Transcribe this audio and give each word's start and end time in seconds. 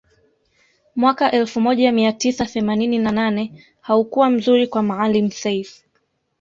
Mwaka 0.95 1.31
elfu 1.31 1.61
moja 1.61 1.91
mia 1.91 2.11
tisa 2.13 2.45
themanini 2.45 2.97
na 2.99 3.11
nane 3.11 3.63
haukuwa 3.81 4.29
mzuri 4.29 4.67
kwa 4.67 4.83
Maalim 4.83 5.31
Seif 5.31 5.83